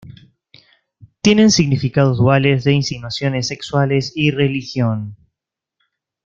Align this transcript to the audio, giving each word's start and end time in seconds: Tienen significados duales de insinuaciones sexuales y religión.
Tienen 1.21 1.51
significados 1.51 2.17
duales 2.17 2.63
de 2.63 2.73
insinuaciones 2.73 3.47
sexuales 3.49 4.11
y 4.15 4.31
religión. 4.31 5.15